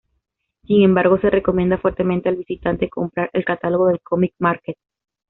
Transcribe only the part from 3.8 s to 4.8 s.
del Comic Market.